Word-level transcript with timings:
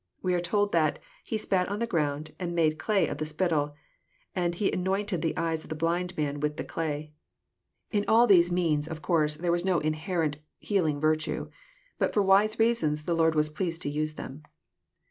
We 0.23 0.33
are 0.33 0.39
told 0.41 0.71
that" 0.71 0.97
He 1.31 1.37
spat 1.37 1.69
on 1.69 1.77
the 1.77 1.85
ground, 1.85 2.33
and 2.39 2.55
made 2.55 2.79
clay 2.79 3.05
of 3.05 3.19
the 3.19 3.25
spittle, 3.27 3.75
and 4.35 4.55
He 4.55 4.71
anointed 4.71 5.21
the 5.21 5.37
eyes 5.37 5.63
of 5.63 5.69
the 5.69 5.75
blind 5.75 6.17
man 6.17 6.39
with 6.39 6.57
the 6.57 6.63
clay." 6.63 7.11
In 7.91 8.05
all 8.07 8.25
these 8.25 8.51
means 8.51 8.87
r 8.87 8.95
^OHNy 8.95 8.95
CHAP. 8.95 9.03
IX. 9.03 9.09
137 9.11 9.11
of 9.11 9.23
oonrse 9.39 9.41
there 9.43 9.51
was 9.51 9.63
no 9.65 9.79
inherent 9.81 10.37
healing 10.57 10.99
virtue. 10.99 11.51
Bat 11.99 12.13
for 12.15 12.23
wise 12.23 12.57
reasons 12.57 13.03
the 13.03 13.13
Lord 13.13 13.35
was 13.35 13.51
pleased 13.51 13.83
to 13.83 13.89
use 13.89 14.13
them. 14.13 14.41